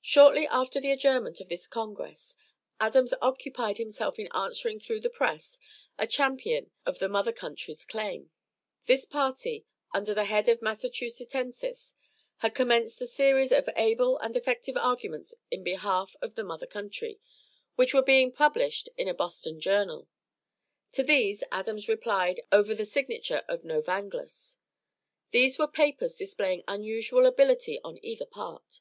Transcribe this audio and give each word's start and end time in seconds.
Shortly 0.00 0.46
after 0.46 0.80
the 0.80 0.92
adjournment 0.92 1.38
of 1.38 1.50
this 1.50 1.66
congress 1.66 2.36
Adams 2.80 3.12
occupied 3.20 3.76
himself 3.76 4.18
in 4.18 4.30
answering 4.32 4.80
through 4.80 5.00
the 5.00 5.10
press 5.10 5.60
a 5.98 6.06
champion 6.06 6.70
of 6.86 7.00
the 7.00 7.08
mother 7.10 7.34
country's 7.34 7.84
claim. 7.84 8.30
This 8.86 9.04
party, 9.04 9.66
under 9.92 10.14
the 10.14 10.24
head 10.24 10.48
of 10.48 10.62
'Massachusettensis,' 10.62 11.92
had 12.38 12.54
commenced 12.54 12.98
a 13.02 13.06
series 13.06 13.52
of 13.52 13.68
able 13.76 14.16
and 14.20 14.34
effective 14.38 14.78
arguments 14.78 15.34
in 15.50 15.62
behalf 15.62 16.16
of 16.22 16.34
the 16.34 16.44
mother 16.44 16.66
country, 16.66 17.20
which 17.76 17.92
were 17.92 18.00
being 18.00 18.32
published 18.32 18.88
in 18.96 19.06
a 19.06 19.12
Boston 19.12 19.60
journal. 19.60 20.08
To 20.92 21.02
these 21.02 21.44
Adams 21.52 21.88
replied 21.90 22.40
over 22.50 22.74
the 22.74 22.86
signature 22.86 23.44
of 23.48 23.64
'Novanglus.' 23.64 24.56
These 25.30 25.58
were 25.58 25.68
papers 25.68 26.16
displaying 26.16 26.64
unusual 26.66 27.26
ability 27.26 27.80
on 27.84 28.02
either 28.02 28.24
part. 28.24 28.80